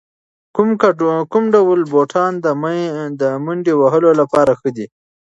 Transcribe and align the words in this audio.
کوم 1.33 1.43
ډول 1.53 1.79
بوټان 1.91 2.33
د 3.21 3.23
منډې 3.45 3.73
وهلو 3.81 4.11
لپاره 4.21 4.51
ښه 4.59 4.69
دي؟ 4.77 4.85